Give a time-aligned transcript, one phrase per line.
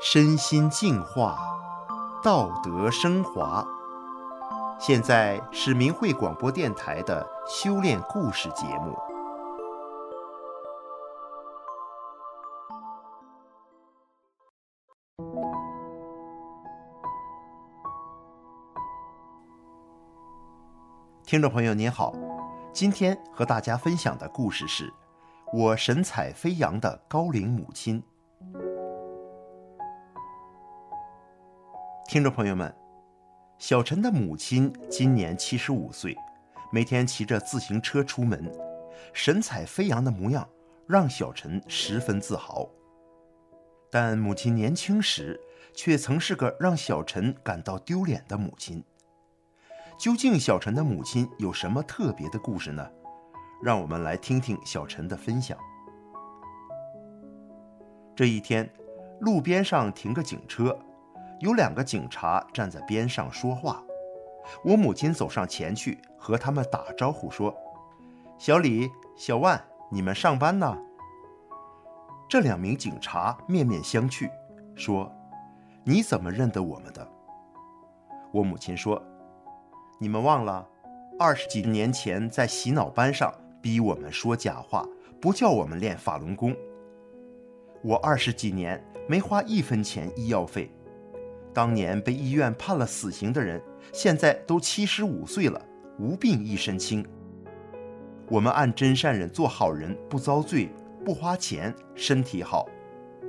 [0.00, 1.36] 身心净化，
[2.22, 3.66] 道德升华。
[4.78, 8.96] 现在是明慧广播电台的修炼故事节目。
[21.26, 22.14] 听众朋友您好，
[22.78, 24.88] 今天和大家分享的故事是
[25.52, 28.00] 我神采飞扬的高龄母亲。
[32.06, 32.72] 听众朋友们，
[33.58, 36.16] 小陈的母亲今年七十五岁，
[36.70, 38.48] 每天骑着自行车出门，
[39.12, 40.48] 神采飞扬的模样
[40.86, 42.64] 让小陈十分自豪。
[43.90, 45.40] 但母亲年轻时
[45.74, 48.84] 却曾是个让小陈感到丢脸的母亲。
[49.98, 52.88] 究竟小陈的母亲有什么特别的故事呢？
[53.60, 55.58] 让我们来听听小陈的分享。
[58.14, 58.72] 这一天，
[59.18, 60.78] 路边上停个警车，
[61.40, 63.82] 有两个警察站在边上说话。
[64.62, 67.52] 我母亲走上前去和他们打招呼说
[68.38, 70.78] ：“小李、小万，你们上班呢？”
[72.30, 74.30] 这两名警察面面相觑，
[74.76, 75.12] 说
[75.82, 77.04] ：“你怎么认得我们的？”
[78.30, 79.02] 我母亲说。
[80.00, 80.64] 你们忘了，
[81.18, 84.86] 二十几年前在洗脑班上逼我们说假话，
[85.20, 86.54] 不叫我们练法轮功。
[87.82, 90.70] 我二十几年没花一分钱医药费，
[91.52, 93.60] 当年被医院判了死刑的人，
[93.92, 95.60] 现在都七十五岁了，
[95.98, 97.04] 无病一身轻。
[98.28, 100.68] 我们按真善人做好人，不遭罪，
[101.04, 102.68] 不花钱，身体好，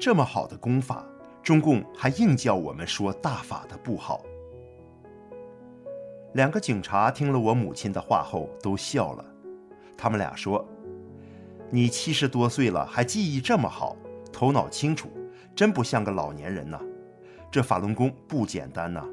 [0.00, 1.04] 这么好的功法，
[1.42, 4.24] 中共还硬叫我们说大法的不好。
[6.34, 9.24] 两个警察听了我母亲的话后都笑了，
[9.96, 10.68] 他们俩说
[11.70, 13.96] ：“你七十多岁了还记忆这么好，
[14.32, 15.08] 头脑清楚，
[15.54, 16.80] 真不像个老年人呐。
[17.52, 19.08] 这法轮功不简单呐。”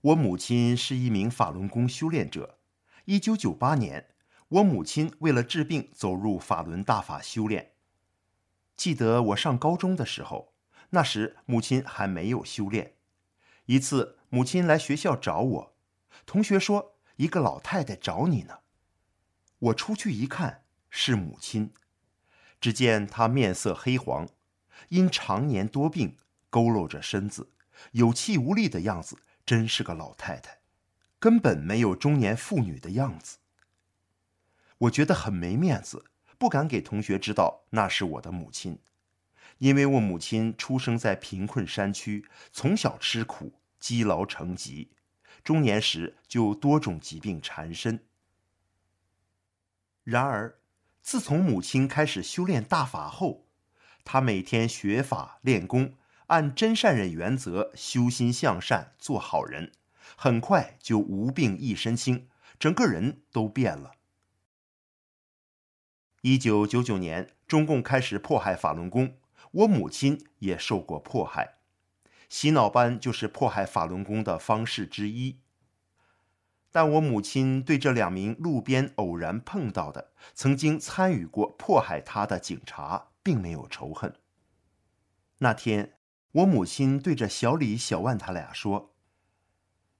[0.00, 2.58] 我母亲是一名法轮功修炼者。
[3.04, 4.06] 一九九八年，
[4.48, 7.72] 我母亲为了治病走入法轮大法修炼。
[8.78, 10.54] 记得我上高中的时候，
[10.88, 12.94] 那时母亲还没有修炼。
[13.66, 14.16] 一次。
[14.34, 15.76] 母亲来学校找我，
[16.26, 18.58] 同学说一个老太太找你呢。
[19.60, 21.72] 我出去一看，是母亲。
[22.60, 24.28] 只见她面色黑黄，
[24.88, 26.16] 因常年多病，
[26.50, 27.52] 佝偻着身子，
[27.92, 30.58] 有气无力的样子，真是个老太太，
[31.20, 33.38] 根本没有中年妇女的样子。
[34.78, 36.06] 我觉得很没面子，
[36.38, 38.80] 不敢给同学知道那是我的母亲，
[39.58, 43.60] 因为我母亲出生在贫困山区，从小吃苦。
[43.84, 44.92] 积劳成疾，
[45.42, 48.02] 中年时就多种疾病缠身。
[50.02, 50.58] 然而，
[51.02, 53.46] 自从母亲开始修炼大法后，
[54.02, 55.92] 她每天学法练功，
[56.28, 59.70] 按真善忍原则修心向善，做好人，
[60.16, 62.26] 很快就无病一身轻，
[62.58, 63.96] 整个人都变了。
[66.22, 69.18] 一九九九年，中共开始迫害法轮功，
[69.50, 71.58] 我母亲也受过迫害。
[72.28, 75.40] 洗脑班就是迫害法轮功的方式之一，
[76.72, 84.14] 但我母亲对这两名路边偶然碰到的、曾经参与过迫害她的警察，并没有仇恨。
[85.38, 85.94] 那天，
[86.32, 88.94] 我母亲对着小李、小万他俩说：“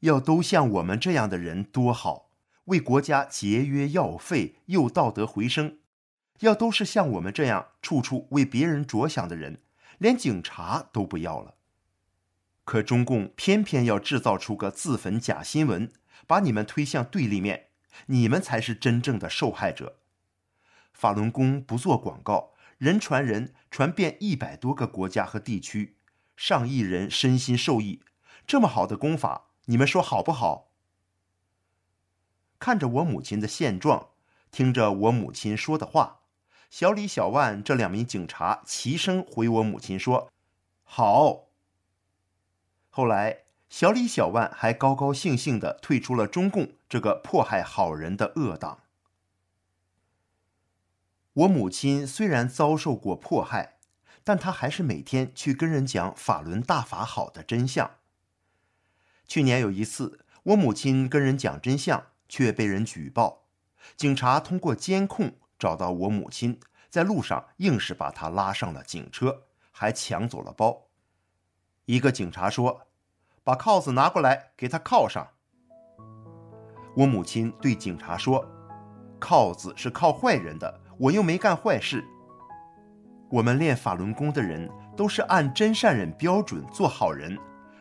[0.00, 2.30] 要都像我们这样的人多好，
[2.66, 5.78] 为国家节约药费又道德回升；
[6.40, 9.62] 要都是像我们这样处处为别人着想的人，
[9.98, 11.56] 连警察都不要了。”
[12.64, 15.92] 可中共偏偏要制造出个自焚假新闻，
[16.26, 17.70] 把你们推向对立面，
[18.06, 19.98] 你们才是真正的受害者。
[20.92, 25.96] 法轮功不做广告，人传人传遍一百多个国家和地区，
[26.36, 28.02] 上亿人身心受益。
[28.46, 30.70] 这么好的功法，你们说好不好？
[32.60, 34.10] 看着我母亲的现状，
[34.52, 36.20] 听着我母亲说的话，
[36.70, 40.30] 小李、小万这两名警察齐声回我母亲说
[40.84, 41.48] ：“好。”
[42.94, 48.80] 后来，小李、小万还高高兴兴地退出了中共这个迫害好人的恶党。
[51.32, 53.78] 我母亲虽然遭受过迫害，
[54.22, 57.92] 但她还是每天去跟人讲法轮大法好的真相。
[59.26, 63.44] 去年有一次，我母亲跟人讲真相，却被人举报，
[63.96, 66.60] 警察通过监控找到我母亲，
[66.90, 70.88] 在路上硬是把她拉上了警车，还抢走了包。
[71.86, 72.82] 一个警察说
[73.42, 75.26] ：“把铐子拿过来，给他铐上。”
[76.94, 78.46] 我母亲对警察说
[79.18, 82.04] ：“铐子是靠坏人的，我又没干坏事。
[83.30, 87.36] 我们练法轮功的人都是按真善忍标准做好人，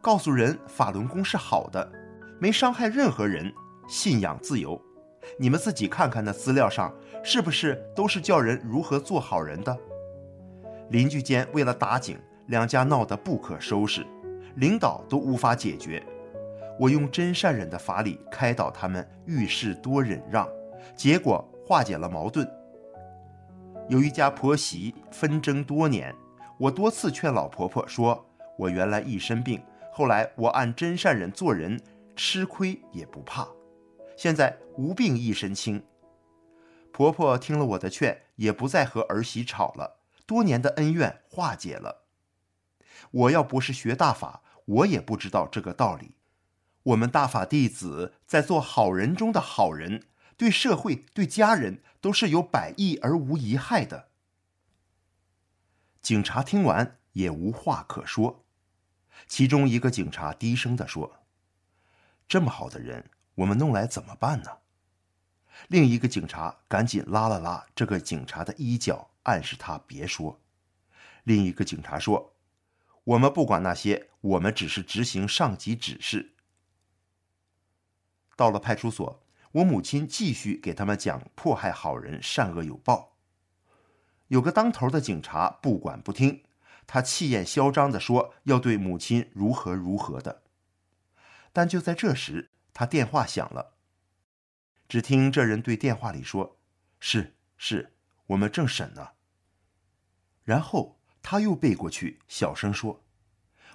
[0.00, 1.92] 告诉人法轮功是好的，
[2.40, 3.52] 没伤害任何人，
[3.86, 4.80] 信仰自由。
[5.38, 6.92] 你们自己看看那资料上
[7.22, 9.78] 是不是都是教人如何做好人的？
[10.90, 14.06] 邻居间为了打井，两家闹得不可收拾，
[14.56, 16.04] 领导都无法解决。”
[16.76, 20.48] 我用真善忍的法理开导他们遇事多忍让，
[20.96, 22.44] 结果化解了矛盾。
[23.88, 26.12] 有一家婆媳纷争多年，
[26.58, 28.26] 我多次劝老婆婆说
[28.58, 29.62] ：“我原来一身病，
[29.92, 31.80] 后来我按真善忍做人，
[32.16, 33.46] 吃亏也不怕，
[34.16, 35.80] 现在无病一身轻。”
[36.92, 42.03] 婆婆听了我的劝，也不再和儿媳吵了，多年的恩怨化解了。
[43.10, 46.12] 我要不是学大法，我也不知道这个道理。
[46.84, 50.06] 我们大法弟子在做好人中的好人，
[50.36, 54.08] 对社会、对家人都是有百益而无一害的。
[56.02, 58.44] 警察听完也无话可说，
[59.26, 61.20] 其中一个警察低声地说
[62.28, 64.58] ：“这么好的人，我们弄来怎么办呢？”
[65.68, 70.38] 另一个警察赶紧拉了拉这个警察的衣角，暗示他别说。
[71.22, 72.33] 另一个警察说
[73.04, 76.34] ：“我们不管那些，我们只是执行上级指示。”
[78.36, 79.22] 到了派出所，
[79.52, 83.16] 我母亲继续给他们讲迫害好人善恶有报。
[84.28, 86.42] 有个当头的警察不管不听，
[86.86, 90.42] 他气焰嚣张地说要对母亲如何如何的。
[91.52, 93.74] 但就在这时，他电话响了，
[94.88, 96.58] 只听这人对电话里说
[96.98, 97.92] ：“是是，
[98.28, 99.10] 我们正审呢。”
[100.42, 103.02] 然后他又背过去，小声说：“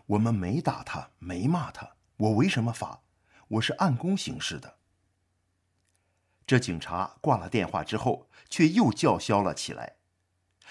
[0.06, 3.02] 我们没打他，没骂他，我违什么法？”
[3.50, 4.78] 我是按公行事的。
[6.46, 9.96] 这警察挂了电话之后，却又叫嚣了起来。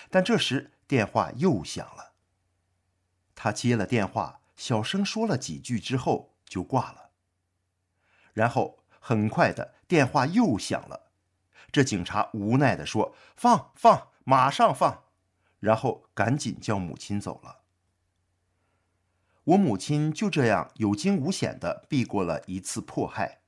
[0.09, 2.13] 但这时电话又响了，
[3.35, 7.11] 他接了电话，小声说了几句之后就挂了。
[8.33, 11.11] 然后很快的电话又响了，
[11.73, 15.03] 这警察无奈地说：“放放，马上放。”
[15.61, 17.63] 然后赶紧叫母亲走了。
[19.45, 23.41] 我母亲就这样有惊无险地避过了一次迫害，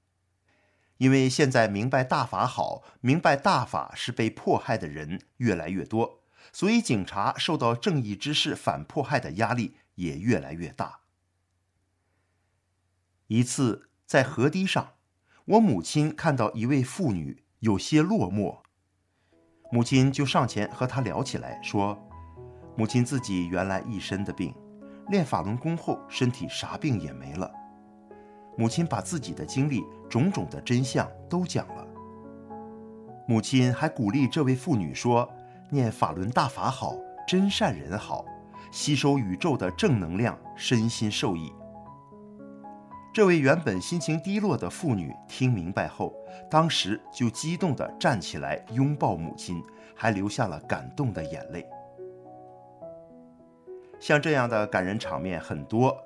[0.97, 6.23] 因为现在明白大法好，明白大法是被迫害的人越来越多，
[6.53, 11.01] 所以警察受到正义之士反迫害的压力也越来越大。
[13.27, 14.95] 一次在河堤上，
[15.45, 18.63] 我母亲看到一位妇女有些落寞，
[19.73, 21.97] 母亲就上前和他聊起来，说
[22.77, 24.55] ：“母亲自己原来一身的病。”
[25.11, 27.51] 练法轮功后，身体啥病也没了。
[28.57, 31.87] 母亲把自己的经历、种种的真相都讲了。
[33.27, 35.29] 母亲还鼓励这位妇女说
[35.71, 36.95] ：“念法轮大法好，
[37.27, 38.25] 真善人好，
[38.73, 41.53] 吸收宇宙的正能量，身心受益。”
[43.13, 46.15] 这位原本心情低落的妇女听明白后，
[46.49, 49.61] 当时就激动地站起来拥抱母亲，
[49.97, 51.67] 还流下了感动的眼泪。
[53.99, 55.97] 像这样的感人场面很多，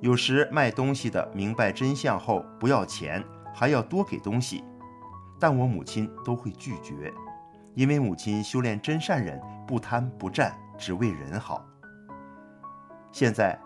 [0.00, 3.22] 有时卖东西的明白真相后不要钱，
[3.54, 4.64] 还要多给东西，
[5.38, 7.12] 但我母亲都会拒绝，
[7.74, 11.62] 因为母亲修炼真善忍，不贪不占，只为人好。
[13.12, 13.58] 现在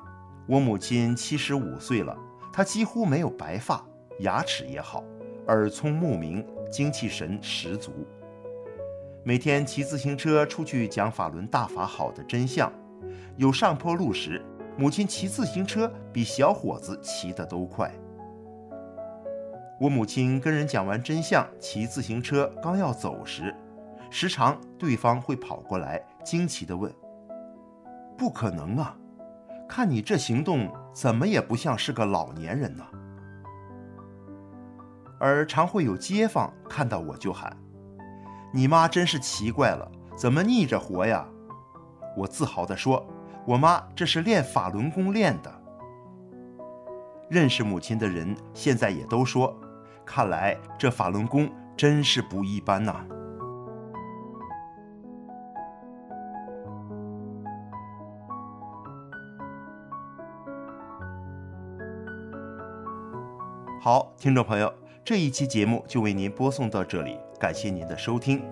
[0.48, 2.18] 我母亲七十五岁了，
[2.52, 3.84] 他几乎没有白发，
[4.20, 5.04] 牙齿也好，
[5.46, 7.92] 耳聪目明，精气神十足，
[9.22, 12.72] 每天骑自行车出去讲法轮大法好的真相。
[13.36, 14.44] 有上坡路时，
[14.76, 17.90] 母亲骑自行车比小伙子骑得都快。
[19.80, 23.54] 我母亲跟人讲完真相，骑自行车刚要走时，
[24.10, 26.92] 时常对方会跑过来，惊奇地问
[28.18, 28.94] ：“不可能啊，
[29.70, 32.84] 看你这行动，怎么也不像是个老年人呢？”
[35.20, 37.56] 而常会有街坊看到我就喊
[38.52, 41.24] ：“你妈真是奇怪了，怎么逆着活呀？”
[42.18, 43.06] 我自豪地说。
[43.46, 45.50] 我妈这是练法轮功练的。
[47.30, 49.58] 认识母亲的人现在也都说，
[50.04, 53.02] 看来这法轮功真是不一般呐。
[63.82, 64.70] 好，听众朋友，
[65.02, 68.42] 这一期节目就为您播送到这里，感谢您的收听。